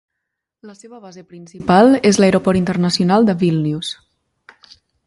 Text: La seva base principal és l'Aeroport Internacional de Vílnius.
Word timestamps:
La 0.69 0.73
seva 0.79 1.01
base 1.03 1.25
principal 1.33 1.91
és 2.13 2.21
l'Aeroport 2.23 2.61
Internacional 2.63 3.31
de 3.31 3.39
Vílnius. 3.45 3.97